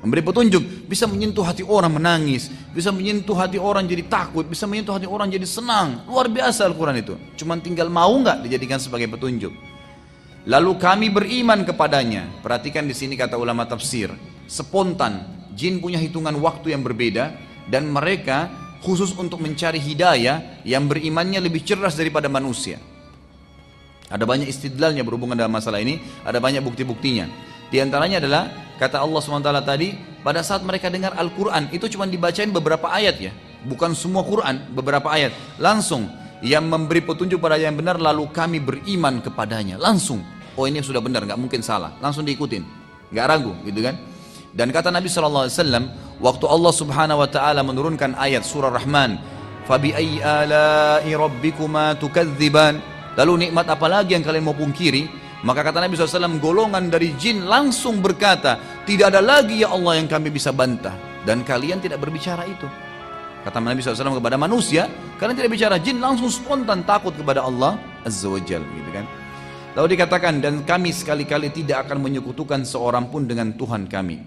[0.08, 4.96] Memberi petunjuk, bisa menyentuh hati orang menangis, bisa menyentuh hati orang jadi takut, bisa menyentuh
[4.96, 6.08] hati orang jadi senang.
[6.08, 7.20] Luar biasa Al-Quran itu.
[7.36, 9.52] Cuman tinggal mau nggak dijadikan sebagai petunjuk.
[10.48, 12.40] Lalu kami beriman kepadanya.
[12.40, 14.08] Perhatikan di sini kata ulama tafsir.
[14.48, 15.28] Spontan,
[15.60, 17.36] jin punya hitungan waktu yang berbeda
[17.68, 18.48] dan mereka
[18.80, 22.80] khusus untuk mencari hidayah yang berimannya lebih cerdas daripada manusia.
[24.08, 27.28] Ada banyak istidlalnya berhubungan dengan masalah ini, ada banyak bukti-buktinya.
[27.68, 28.50] Di antaranya adalah
[28.80, 33.32] kata Allah SWT tadi, pada saat mereka dengar Al-Quran, itu cuma dibacain beberapa ayat ya.
[33.68, 35.36] Bukan semua Quran, beberapa ayat.
[35.60, 36.08] Langsung,
[36.40, 39.76] yang memberi petunjuk pada yang benar, lalu kami beriman kepadanya.
[39.82, 40.24] Langsung,
[40.56, 42.64] oh ini sudah benar, nggak mungkin salah, langsung diikutin,
[43.12, 43.98] nggak ragu, gitu kan?
[44.54, 45.50] Dan kata Nabi SAW,
[46.24, 49.20] waktu Allah Subhanahu Wa Taala menurunkan ayat surah Rahman,
[49.68, 52.80] fabi ayyi rabbikuma tukadziban.
[53.18, 55.10] Lalu nikmat apa lagi yang kalian mau pungkiri?
[55.46, 58.58] Maka kata Nabi SAW, golongan dari jin langsung berkata,
[58.90, 60.98] tidak ada lagi ya Allah yang kami bisa bantah.
[61.22, 62.66] Dan kalian tidak berbicara itu.
[63.46, 64.90] Kata Nabi SAW kepada manusia,
[65.22, 69.06] kalian tidak bicara jin langsung spontan takut kepada Allah Azza wa Jal, gitu kan.
[69.78, 74.18] Lalu dikatakan dan kami sekali-kali tidak akan menyekutukan seorang pun dengan Tuhan kami.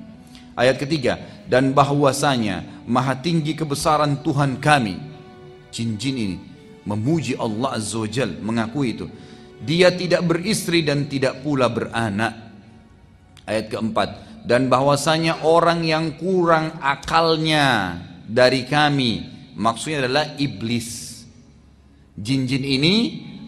[0.54, 1.18] Ayat ketiga
[1.50, 4.94] dan bahwasanya maha tinggi kebesaran Tuhan kami.
[5.74, 6.36] Jin-jin ini
[6.86, 9.10] memuji Allah Azza wa Jal, mengakui itu.
[9.60, 12.32] Dia tidak beristri dan tidak pula beranak.
[13.44, 14.08] Ayat keempat.
[14.40, 19.28] Dan bahwasanya orang yang kurang akalnya dari kami
[19.60, 21.20] maksudnya adalah iblis.
[22.16, 22.94] Jin-jin ini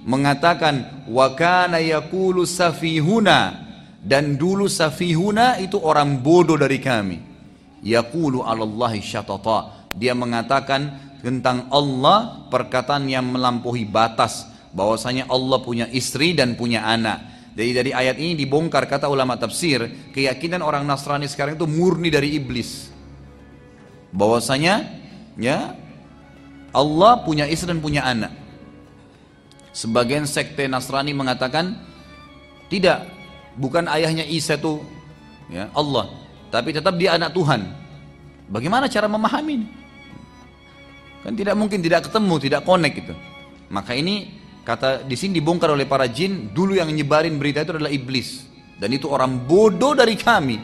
[0.05, 3.65] mengatakan wa kana yaqulu safihuna.
[4.03, 7.23] Dan dulu safihuna itu orang bodoh dari kami.
[7.81, 9.89] Yaqulu 'alallahi syatata.
[9.97, 17.21] Dia mengatakan tentang Allah perkataan yang melampaui batas bahwasanya Allah punya istri dan punya anak
[17.53, 22.37] jadi dari ayat ini dibongkar kata ulama tafsir keyakinan orang Nasrani sekarang itu murni dari
[22.37, 22.89] iblis
[24.13, 24.89] bahwasanya
[25.37, 25.77] ya
[26.73, 28.43] Allah punya istri dan punya anak
[29.73, 31.73] Sebagian sekte Nasrani mengatakan
[32.69, 33.09] tidak,
[33.57, 34.85] bukan ayahnya Isa itu
[35.49, 36.21] ya Allah.
[36.53, 37.65] tapi tetap dia anak Tuhan.
[38.53, 39.69] Bagaimana cara memahami ini?
[41.25, 43.17] Kan tidak mungkin tidak ketemu, tidak connect gitu.
[43.73, 47.93] Maka ini kata di sini dibongkar oleh para jin, dulu yang nyebarin berita itu adalah
[47.93, 48.47] iblis.
[48.79, 50.59] Dan itu orang bodoh dari kami.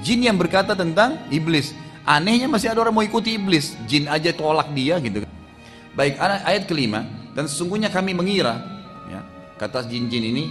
[0.00, 1.76] Jin yang berkata tentang iblis.
[2.06, 3.76] Anehnya masih ada orang mau ikuti iblis.
[3.84, 5.28] Jin aja tolak dia gitu.
[5.92, 7.04] Baik, ayat kelima.
[7.36, 8.56] Dan sesungguhnya kami mengira,
[9.12, 9.20] ya,
[9.60, 10.48] kata jin-jin ini,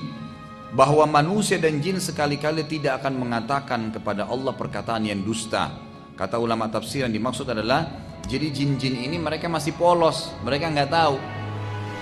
[0.78, 5.73] bahwa manusia dan jin sekali-kali tidak akan mengatakan kepada Allah perkataan yang dusta.
[6.13, 7.89] Kata ulama tafsir yang dimaksud adalah
[8.30, 11.17] jadi jin-jin ini mereka masih polos, mereka nggak tahu.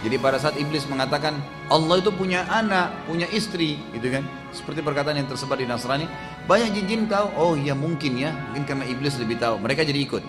[0.04, 1.40] Jadi pada saat iblis mengatakan
[1.72, 4.28] Allah itu punya anak, punya istri, gitu kan?
[4.52, 6.12] Seperti perkataan yang tersebar di Nasrani,
[6.44, 10.24] banyak jin-jin tahu, oh iya mungkin ya, mungkin karena iblis lebih tahu, mereka jadi ikut.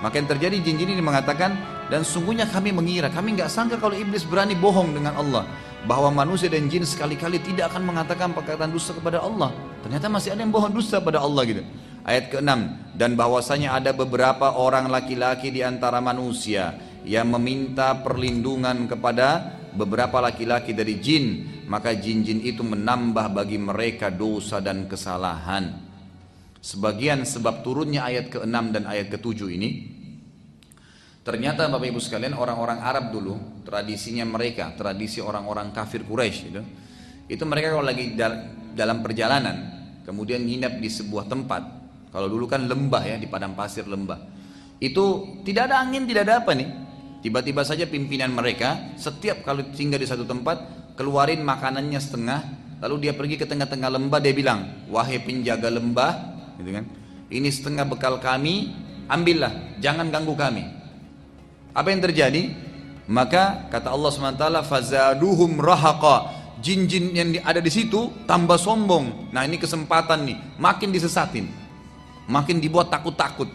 [0.00, 1.58] Maka yang terjadi jin-jin ini mengatakan
[1.90, 5.44] dan sungguhnya kami mengira, kami nggak sangka kalau iblis berani bohong dengan Allah
[5.84, 9.52] bahwa manusia dan jin sekali-kali tidak akan mengatakan perkataan dusta kepada Allah.
[9.84, 11.62] Ternyata masih ada yang bohong dusta pada Allah gitu.
[12.00, 12.48] Ayat ke-6
[12.96, 16.72] dan bahwasanya ada beberapa orang laki-laki di antara manusia
[17.06, 21.24] yang meminta perlindungan kepada beberapa laki-laki dari jin,
[21.70, 25.88] maka jin-jin itu menambah bagi mereka dosa dan kesalahan.
[26.60, 29.70] Sebagian sebab turunnya ayat ke-6 dan ayat ke-7 ini
[31.20, 36.62] Ternyata Bapak Ibu sekalian orang-orang Arab dulu tradisinya mereka, tradisi orang-orang kafir Quraisy itu,
[37.28, 38.16] itu mereka kalau lagi
[38.72, 39.56] dalam perjalanan
[40.08, 44.18] kemudian nginap di sebuah tempat kalau dulu kan lembah ya, di padang pasir lembah.
[44.82, 46.68] Itu tidak ada angin, tidak ada apa nih.
[47.20, 50.64] Tiba-tiba saja pimpinan mereka setiap kalau tinggal di satu tempat
[50.96, 52.40] keluarin makanannya setengah,
[52.80, 56.12] lalu dia pergi ke tengah-tengah lembah dia bilang, "Wahai penjaga lembah,"
[56.56, 56.84] gitu kan.
[57.28, 58.72] "Ini setengah bekal kami,
[59.08, 60.64] ambillah, jangan ganggu kami."
[61.76, 62.56] Apa yang terjadi?
[63.10, 69.32] Maka kata Allah SWT, "Fazaduhum rahaqa." Jin-jin yang ada di situ tambah sombong.
[69.32, 71.48] Nah, ini kesempatan nih, makin disesatin
[72.30, 73.50] makin dibuat takut-takut.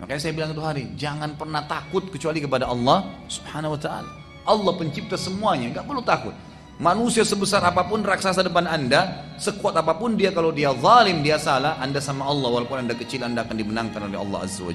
[0.00, 4.10] Makanya saya bilang itu hari, jangan pernah takut kecuali kepada Allah Subhanahu wa taala.
[4.48, 6.32] Allah pencipta semuanya, nggak perlu takut.
[6.80, 11.36] Manusia sebesar apa pun raksasa depan anda, sekuat apa pun dia kalau dia zalim, dia
[11.36, 14.72] salah, anda sama Allah walaupun anda kecil anda akan dimenangkan oleh Allah Azza wa.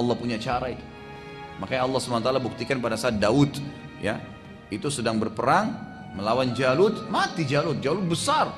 [0.00, 0.80] Allah punya cara itu.
[1.60, 3.60] Makanya Allah SWT buktikan pada saat Daud
[4.02, 4.18] ya
[4.72, 5.70] itu sedang berperang
[6.16, 8.50] melawan Jalut, mati Jalut, Jalut besar,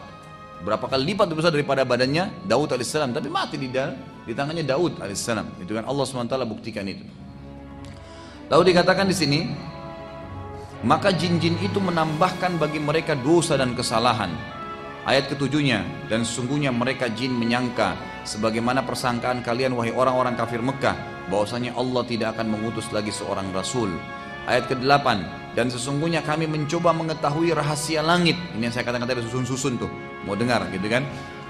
[0.65, 4.99] berapa kali lipat besar daripada badannya Daud alaihissalam tapi mati di dalam di tangannya Daud
[4.99, 5.63] alaihissalam.
[5.63, 7.07] Itu kan Allah swt buktikan itu.
[8.51, 9.41] Lalu dikatakan di sini
[10.85, 14.35] maka jin-jin itu menambahkan bagi mereka dosa dan kesalahan.
[15.07, 17.95] Ayat ketujuhnya dan sesungguhnya mereka jin menyangka
[18.27, 20.99] sebagaimana persangkaan kalian wahai orang-orang kafir Mekah
[21.31, 23.95] bahwasanya Allah tidak akan mengutus lagi seorang rasul.
[24.51, 25.07] Ayat ke-8
[25.55, 28.35] dan sesungguhnya kami mencoba mengetahui rahasia langit.
[28.59, 29.91] Ini yang saya katakan tadi susun-susun tuh.
[30.27, 31.07] Mau dengar gitu kan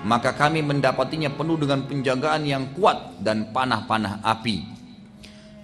[0.07, 4.77] maka kami mendapatinya penuh dengan penjagaan yang kuat dan panah-panah api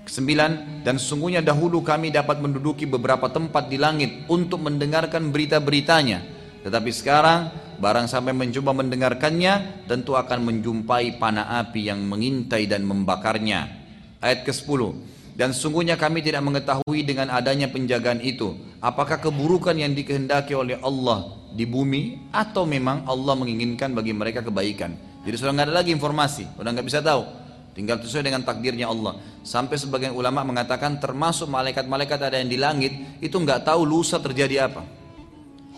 [0.03, 6.27] Kesembilan, dan sesungguhnya dahulu kami dapat menduduki beberapa tempat di langit untuk mendengarkan berita-beritanya.
[6.67, 13.71] Tetapi sekarang, barang sampai mencoba mendengarkannya, tentu akan menjumpai panah api yang mengintai dan membakarnya.
[14.19, 14.91] Ayat ke-10,
[15.33, 18.53] dan sungguhnya kami tidak mengetahui dengan adanya penjagaan itu
[18.85, 24.93] apakah keburukan yang dikehendaki oleh Allah di bumi atau memang Allah menginginkan bagi mereka kebaikan.
[25.25, 27.25] Jadi sudah nggak ada lagi informasi sudah nggak bisa tahu.
[27.73, 29.17] Tinggal sesuai dengan takdirnya Allah.
[29.41, 32.93] Sampai sebagian ulama mengatakan termasuk malaikat-malaikat ada yang di langit
[33.25, 34.85] itu nggak tahu lusa terjadi apa.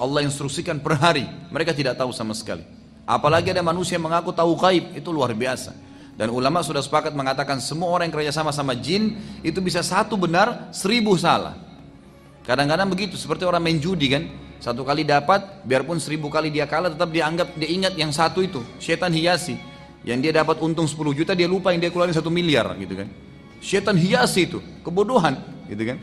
[0.03, 1.23] Allah instruksikan per hari
[1.55, 2.67] mereka tidak tahu sama sekali.
[3.07, 7.59] Apalagi ada manusia yang mengaku tahu gaib itu luar biasa dan ulama sudah sepakat mengatakan
[7.59, 11.59] semua orang yang kerja sama jin itu bisa satu benar, seribu salah.
[12.47, 14.23] Kadang-kadang begitu, seperti orang main judi kan.
[14.63, 18.41] Satu kali dapat, biarpun seribu kali dia kalah tetap dia anggap, dia ingat yang satu
[18.47, 18.63] itu.
[18.79, 19.59] Setan hiasi.
[20.05, 23.09] Yang dia dapat untung 10 juta, dia lupa yang dia keluarin satu miliar gitu kan.
[23.59, 25.99] Setan hiasi itu, kebodohan gitu kan.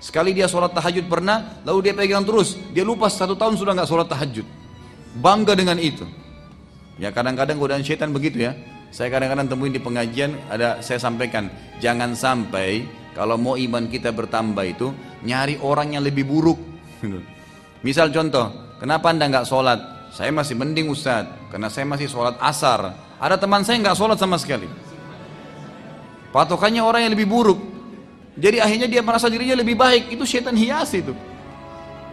[0.00, 2.56] Sekali dia sholat tahajud pernah, lalu dia pegang terus.
[2.72, 4.46] Dia lupa satu tahun sudah nggak sholat tahajud.
[5.20, 6.06] Bangga dengan itu.
[6.96, 8.56] Ya kadang-kadang godaan setan begitu ya.
[8.90, 11.46] Saya kadang-kadang temuin di pengajian ada saya sampaikan
[11.78, 14.90] jangan sampai kalau mau iman kita bertambah itu
[15.22, 16.58] nyari orang yang lebih buruk.
[17.86, 19.78] Misal contoh, kenapa anda nggak sholat?
[20.10, 21.22] Saya masih mending Ustaz,
[21.54, 22.98] karena saya masih sholat asar.
[23.22, 24.66] Ada teman saya nggak sholat sama sekali.
[26.34, 27.58] Patokannya orang yang lebih buruk.
[28.38, 30.14] Jadi akhirnya dia merasa dirinya lebih baik.
[30.14, 31.14] Itu setan hias itu.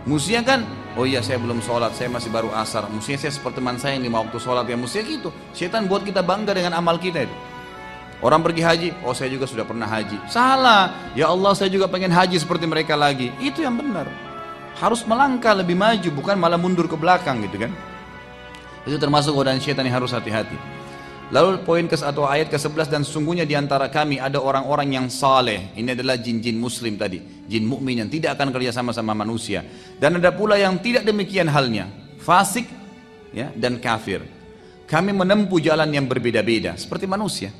[0.07, 0.63] Musia kan
[0.97, 2.89] Oh iya saya belum sholat, saya masih baru asar.
[2.89, 4.65] Mestinya saya seperti teman saya yang lima waktu sholat.
[4.65, 5.29] Ya mestinya gitu.
[5.53, 7.35] Setan buat kita bangga dengan amal kita itu.
[8.17, 10.17] Orang pergi haji, oh saya juga sudah pernah haji.
[10.25, 10.89] Salah.
[11.13, 13.29] Ya Allah saya juga pengen haji seperti mereka lagi.
[13.37, 14.09] Itu yang benar.
[14.81, 17.71] Harus melangkah lebih maju, bukan malah mundur ke belakang gitu kan.
[18.89, 20.57] Itu termasuk godaan setan yang harus hati-hati.
[21.27, 25.75] Lalu poin ke atau ayat ke-11 dan sungguhnya di antara kami ada orang-orang yang saleh.
[25.75, 27.19] Ini adalah jin-jin muslim tadi,
[27.51, 29.59] jin mukmin yang tidak akan kerja sama sama manusia.
[29.99, 31.91] Dan ada pula yang tidak demikian halnya,
[32.23, 32.71] fasik
[33.35, 34.23] ya dan kafir.
[34.87, 37.51] Kami menempuh jalan yang berbeda-beda seperti manusia.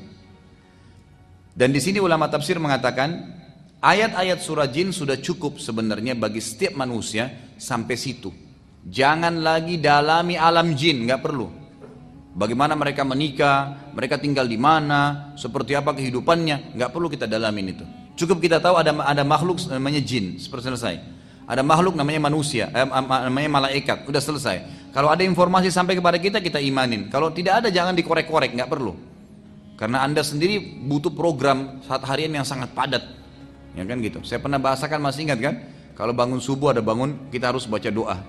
[1.52, 3.36] Dan di sini ulama tafsir mengatakan
[3.84, 8.32] ayat-ayat surah jin sudah cukup sebenarnya bagi setiap manusia sampai situ.
[8.88, 11.57] Jangan lagi dalami alam jin, nggak perlu.
[12.38, 17.82] Bagaimana mereka menikah, mereka tinggal di mana, seperti apa kehidupannya, nggak perlu kita dalamin itu.
[18.14, 21.02] Cukup kita tahu ada ada makhluk namanya jin, seperti selesai.
[21.50, 22.86] Ada makhluk namanya manusia, eh,
[23.26, 24.62] namanya malaikat, udah selesai.
[24.94, 27.10] Kalau ada informasi sampai kepada kita, kita imanin.
[27.10, 28.94] Kalau tidak ada, jangan dikorek-korek, nggak perlu.
[29.74, 33.02] Karena anda sendiri butuh program saat harian yang sangat padat,
[33.74, 34.22] ya kan gitu.
[34.22, 35.54] Saya pernah bahasakan masih ingat kan?
[35.98, 38.22] Kalau bangun subuh ada bangun, kita harus baca doa,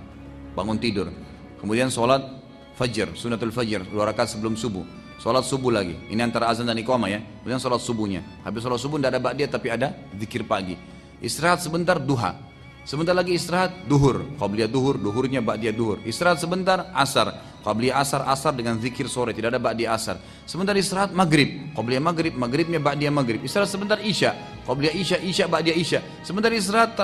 [0.58, 1.14] bangun tidur.
[1.62, 2.39] Kemudian sholat
[2.80, 4.88] Fajr, sunatul fajr, dua rakaat sebelum subuh.
[5.20, 6.00] Sholat subuh lagi.
[6.08, 7.20] Ini antara azan dan iqamah ya.
[7.44, 8.24] Kemudian sholat subuhnya.
[8.48, 10.80] Habis sholat subuh tidak ada ba'diyah tapi ada zikir pagi.
[11.20, 12.40] Istirahat sebentar duha.
[12.88, 14.24] Sebentar lagi istirahat duhur.
[14.40, 16.00] Qabliyah duhur, duhurnya ba'diyah duhur.
[16.08, 17.36] Istirahat sebentar asar.
[17.68, 19.36] Qabliyah asar, asar dengan zikir sore.
[19.36, 20.24] Tidak ada ba'diyah asar.
[20.48, 21.76] Sebentar istirahat maghrib.
[21.76, 23.44] Qabliyah maghrib, maghribnya ba'diyah maghrib.
[23.44, 24.40] Istirahat sebentar isya.
[24.64, 26.00] Qabliyah isya, isya ba'diyah isya.
[26.24, 26.96] Sebentar istirahat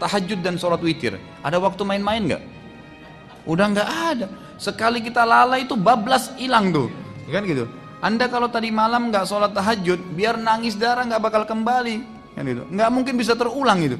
[0.00, 1.20] tahajud dan sholat witir.
[1.44, 2.42] Ada waktu main-main nggak?
[3.44, 4.47] Udah nggak ada.
[4.58, 6.90] Sekali kita lalai itu bablas hilang tuh.
[7.30, 7.70] Kan gitu.
[8.02, 11.96] Anda kalau tadi malam nggak sholat tahajud, biar nangis darah nggak bakal kembali.
[12.34, 12.62] Kan gitu.
[12.66, 13.98] Nggak mungkin bisa terulang itu.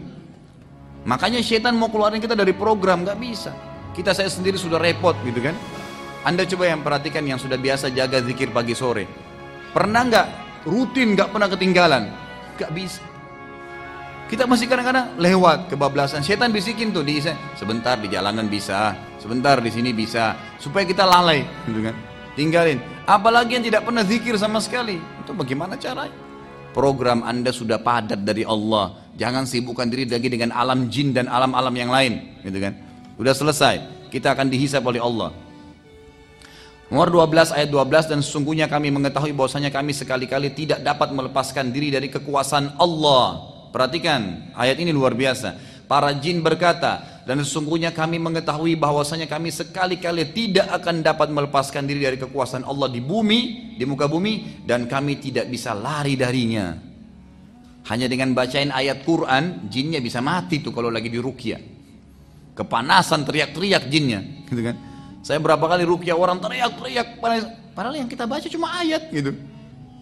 [1.07, 3.55] Makanya setan mau keluarin kita dari program nggak bisa.
[3.95, 5.55] Kita saya sendiri sudah repot gitu kan.
[6.27, 9.07] Anda coba yang perhatikan yang sudah biasa jaga zikir pagi sore.
[9.71, 10.27] Pernah nggak
[10.67, 12.03] rutin nggak pernah ketinggalan?
[12.59, 13.03] Nggak bisa.
[14.29, 16.21] Kita masih kadang-kadang lewat kebablasan.
[16.21, 17.17] Setan bisikin tuh di
[17.57, 21.97] sebentar di jalanan bisa, sebentar di sini bisa, supaya kita lalai, gitu kan?
[22.39, 22.79] Tinggalin.
[23.09, 25.01] Apalagi yang tidak pernah zikir sama sekali.
[25.25, 26.15] Itu bagaimana caranya?
[26.77, 28.95] Program Anda sudah padat dari Allah.
[29.19, 32.77] Jangan sibukkan diri lagi dengan alam jin dan alam-alam yang lain, gitu kan?
[33.19, 33.83] Udah selesai.
[34.15, 35.35] Kita akan dihisap oleh Allah.
[36.89, 41.93] Nomor 12 ayat 12 dan sesungguhnya kami mengetahui bahwasanya kami sekali-kali tidak dapat melepaskan diri
[41.93, 45.57] dari kekuasaan Allah Perhatikan, ayat ini luar biasa.
[45.85, 52.01] Para jin berkata, dan sesungguhnya kami mengetahui bahwasanya kami sekali-kali tidak akan dapat melepaskan diri
[52.01, 56.73] dari kekuasaan Allah di bumi, di muka bumi, dan kami tidak bisa lari darinya.
[57.93, 61.61] Hanya dengan bacain ayat Quran, jinnya bisa mati tuh kalau lagi di rukyah.
[62.57, 64.77] Kepanasan teriak-teriak jinnya, gitu kan.
[65.21, 67.21] Saya berapa kali rukyah orang teriak-teriak,
[67.77, 69.37] padahal yang kita baca cuma ayat gitu.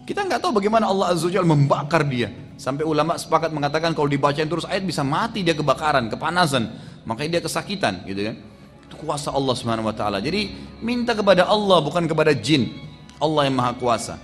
[0.07, 2.31] Kita nggak tahu bagaimana Allah Azza Jalla membakar dia.
[2.55, 6.95] Sampai ulama sepakat mengatakan kalau dibacain terus ayat bisa mati dia kebakaran, kepanasan.
[7.07, 8.35] Makanya dia kesakitan gitu kan.
[8.83, 10.19] Itu kuasa Allah Subhanahu wa taala.
[10.19, 10.51] Jadi
[10.83, 12.75] minta kepada Allah bukan kepada jin.
[13.17, 14.15] Allah yang Maha Kuasa.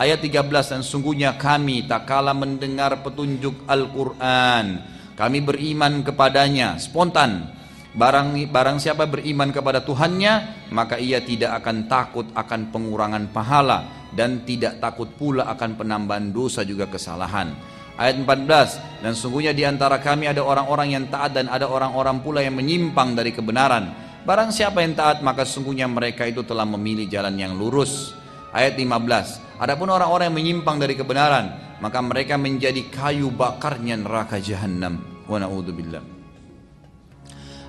[0.00, 4.80] Ayat 13 dan sungguhnya kami tak kala mendengar petunjuk Al-Qur'an.
[5.12, 7.52] Kami beriman kepadanya spontan.
[7.92, 14.46] Barang barang siapa beriman kepada Tuhannya, maka ia tidak akan takut akan pengurangan pahala dan
[14.46, 17.52] tidak takut pula akan penambahan dosa juga kesalahan.
[18.00, 22.40] Ayat 14 dan sungguhnya di antara kami ada orang-orang yang taat dan ada orang-orang pula
[22.40, 23.92] yang menyimpang dari kebenaran.
[24.24, 28.16] Barang siapa yang taat maka sungguhnya mereka itu telah memilih jalan yang lurus.
[28.56, 29.60] Ayat 15.
[29.60, 35.04] Adapun orang-orang yang menyimpang dari kebenaran maka mereka menjadi kayu bakarnya neraka jahanam.
[35.28, 35.44] Wa.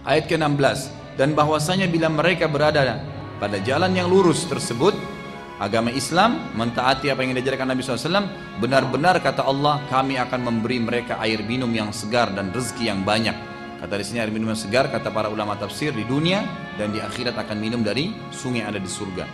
[0.08, 0.80] Ayat ke-16
[1.20, 3.04] dan bahwasanya bila mereka berada
[3.36, 4.96] pada jalan yang lurus tersebut
[5.62, 8.26] agama Islam, mentaati apa yang diajarkan Nabi SAW,
[8.58, 13.38] benar-benar kata Allah, kami akan memberi mereka air minum yang segar dan rezeki yang banyak.
[13.78, 16.41] Kata di sini air minum yang segar, kata para ulama tafsir di dunia
[16.82, 19.26] dan di akhirat akan minum dari sungai yang ada di surga.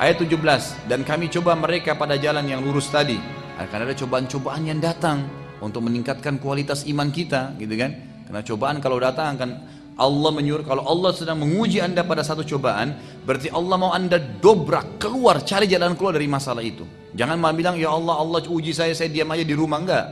[0.00, 3.20] Ayat 17, dan kami coba mereka pada jalan yang lurus tadi.
[3.60, 5.28] Akan ada cobaan-cobaan yang datang
[5.60, 8.24] untuk meningkatkan kualitas iman kita, gitu kan?
[8.24, 9.50] Karena cobaan kalau datang akan
[10.00, 12.96] Allah menyuruh kalau Allah sedang menguji anda pada satu cobaan
[13.28, 16.88] berarti Allah mau anda dobrak keluar cari jalan keluar dari masalah itu.
[17.12, 19.76] Jangan malah bilang ya Allah Allah uji saya saya diam aja di rumah.
[19.76, 20.06] Enggak.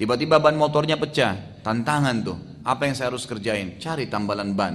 [0.00, 2.38] Tiba-tiba ban motornya pecah tantangan tuh.
[2.64, 3.76] Apa yang saya harus kerjain?
[3.76, 4.74] Cari tambalan ban.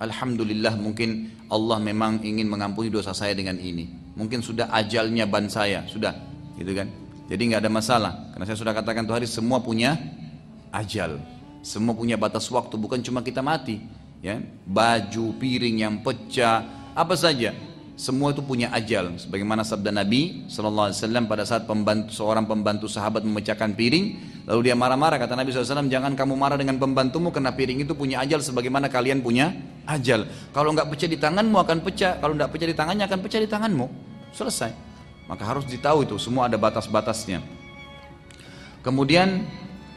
[0.00, 4.16] Alhamdulillah mungkin Allah memang ingin mengampuni dosa saya dengan ini.
[4.16, 6.16] Mungkin sudah ajalnya ban saya sudah
[6.56, 6.88] gitu kan?
[7.28, 10.00] Jadi nggak ada masalah karena saya sudah katakan tuh hari semua punya
[10.72, 11.20] ajal
[11.62, 13.78] semua punya batas waktu, bukan cuma kita mati.
[14.22, 16.62] Ya, baju, piring yang pecah,
[16.94, 17.54] apa saja.
[17.94, 19.14] Semua itu punya ajal.
[19.14, 24.06] Sebagaimana sabda Nabi Wasallam pada saat pembantu, seorang pembantu sahabat memecahkan piring,
[24.46, 25.22] lalu dia marah-marah.
[25.22, 29.22] Kata Nabi SAW, jangan kamu marah dengan pembantumu karena piring itu punya ajal sebagaimana kalian
[29.22, 29.54] punya
[29.86, 30.26] ajal.
[30.50, 33.46] Kalau nggak pecah di tanganmu akan pecah, kalau nggak pecah di tangannya akan pecah di
[33.50, 33.86] tanganmu.
[34.34, 34.70] Selesai.
[35.30, 37.38] Maka harus ditahu itu, semua ada batas-batasnya.
[38.82, 39.46] Kemudian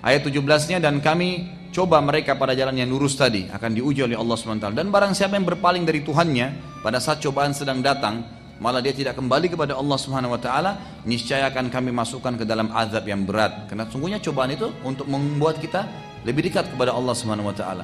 [0.05, 4.37] ayat 17-nya dan kami coba mereka pada jalan yang lurus tadi akan diuji oleh Allah
[4.37, 8.23] SWT dan barang siapa yang berpaling dari Tuhannya pada saat cobaan sedang datang
[8.59, 10.71] malah dia tidak kembali kepada Allah Subhanahu wa
[11.03, 13.67] niscaya akan kami masukkan ke dalam azab yang berat.
[13.67, 15.83] Karena sungguhnya cobaan itu untuk membuat kita
[16.23, 17.15] lebih dekat kepada Allah
[17.51, 17.83] taala.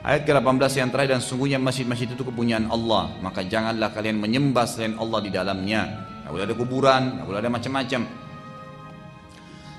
[0.00, 4.96] Ayat ke-18 yang terakhir dan sungguhnya masjid-masjid itu kepunyaan Allah, maka janganlah kalian menyembah selain
[4.96, 6.08] Allah di dalamnya.
[6.24, 8.00] Tidak boleh ada kuburan, tidak boleh ada macam-macam.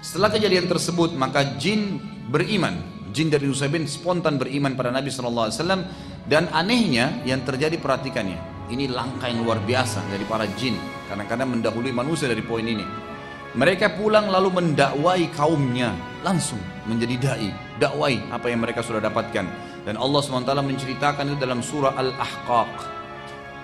[0.01, 2.81] Setelah kejadian tersebut, maka jin beriman.
[3.13, 5.51] Jin dari Nusaybin spontan beriman pada Nabi SAW
[6.25, 10.79] dan anehnya yang terjadi perhatikannya ini langkah yang luar biasa dari para jin.
[11.11, 12.87] Kadang-kadang mendahului manusia dari poin ini.
[13.51, 15.91] Mereka pulang lalu mendakwai kaumnya
[16.23, 17.51] langsung menjadi dai,
[17.83, 19.43] dakwai apa yang mereka sudah dapatkan.
[19.83, 22.73] Dan Allah SWT menceritakan itu dalam surah Al-Ahqaq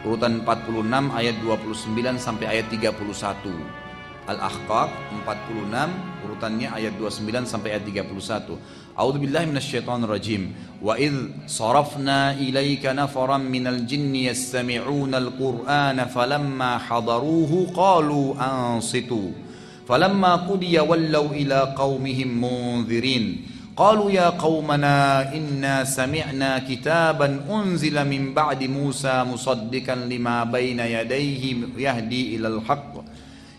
[0.04, 3.87] urutan 46 ayat 29 sampai ayat 31.
[4.27, 4.91] Al-Ahqaq
[5.27, 8.55] 46 urutannya ayat 29 sampai ayat 31.
[8.95, 10.55] A'udzu billahi minasyaitonir rajim.
[10.79, 19.35] Wa id sarafna ilaika nafaran minal jinni yastami'una al-Qur'ana falamma hadaruhu qalu ansitu.
[19.83, 23.27] Falamma qudiya wallaw ila qaumihim munzirin.
[23.73, 31.43] قالوا يا قومنا إنا سمعنا كتابا أنزل من بعد موسى مصدقا لما بين يديه
[31.81, 32.93] يهدي إلى الحق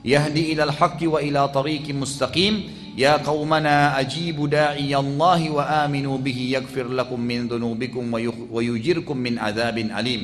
[0.06, 2.54] يهدي إلى الحق وإلى طريق مستقيم
[3.00, 8.04] يا قومنا أجيبوا داعي الله وآمنوا به يغفر لكم من ذنوبكم
[8.52, 10.24] ويجركم من عذاب أليم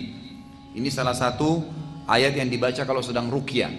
[0.70, 1.66] Ini salah satu
[2.06, 3.74] ayat yang dibaca kalau sedang rukyah.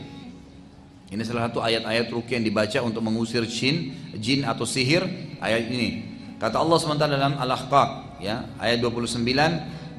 [1.06, 5.06] Ini salah satu ayat-ayat rukyah yang dibaca untuk mengusir jin, jin atau sihir.
[5.38, 6.02] Ayat ini.
[6.42, 9.22] Kata Allah SWT dalam Al-Ahqaq ya, ayat 29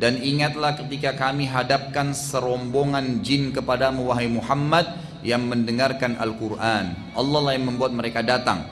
[0.01, 4.89] dan ingatlah ketika kami hadapkan serombongan jin kepadamu wahai Muhammad
[5.26, 6.94] yang mendengarkan Al-Quran.
[7.18, 8.62] Allah lah yang membuat mereka datang.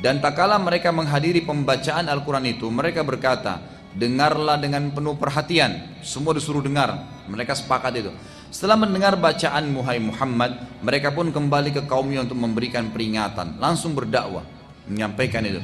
[0.00, 3.60] Dan tak kala mereka menghadiri pembacaan Al-Quran itu, mereka berkata,
[3.92, 6.00] dengarlah dengan penuh perhatian.
[6.00, 6.96] Semua disuruh dengar.
[7.28, 8.10] Mereka sepakat itu.
[8.48, 13.60] Setelah mendengar bacaan Muhai Muhammad, mereka pun kembali ke kaumnya untuk memberikan peringatan.
[13.60, 14.46] Langsung berdakwah,
[14.88, 15.60] menyampaikan itu.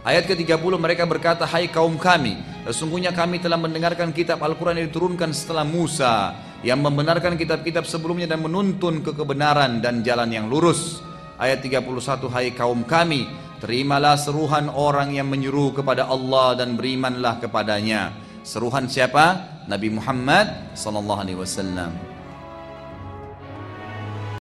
[0.00, 5.28] Ayat ke-30 mereka berkata, Hai kaum kami, sesungguhnya kami telah mendengarkan kitab Al-Quran yang diturunkan
[5.36, 11.00] setelah Musa, yang membenarkan kitab-kitab sebelumnya dan menuntun ke kebenaran dan jalan yang lurus.
[11.40, 13.24] Ayat 31, Hai kaum kami,
[13.64, 18.12] terimalah seruhan orang yang menyuruh kepada Allah dan berimanlah kepadanya.
[18.44, 19.60] Seruhan siapa?
[19.64, 22.09] Nabi Muhammad sallallahu alaihi wasallam.